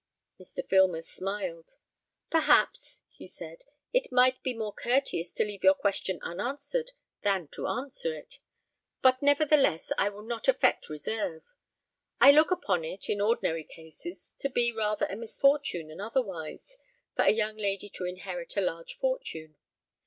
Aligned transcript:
Mr. 0.39 0.67
Filmer 0.67 1.03
smiled. 1.03 1.77
"Perhaps," 2.31 3.03
he 3.07 3.27
said, 3.27 3.65
"it 3.93 4.11
might 4.11 4.41
be 4.41 4.55
more 4.55 4.73
courteous 4.73 5.31
to 5.35 5.43
leave 5.45 5.63
your 5.63 5.75
question 5.75 6.19
unanswered 6.23 6.93
than 7.21 7.47
to 7.49 7.67
answer 7.67 8.11
it; 8.11 8.39
but 9.03 9.21
nevertheless 9.21 9.91
I 9.99 10.09
will 10.09 10.23
not 10.23 10.47
affect 10.47 10.89
reserve. 10.89 11.43
I 12.19 12.31
look 12.31 12.49
upon 12.49 12.83
it, 12.83 13.11
in 13.11 13.21
ordinary 13.21 13.63
cases, 13.63 14.33
to 14.39 14.49
be 14.49 14.71
rather 14.71 15.05
a 15.05 15.15
misfortune 15.15 15.89
than 15.89 16.01
otherwise 16.01 16.79
for 17.15 17.21
a 17.21 17.29
young 17.29 17.57
lady 17.57 17.87
to 17.89 18.05
inherit 18.05 18.57
a 18.57 18.61
large 18.61 18.93
fortune. 18.95 19.55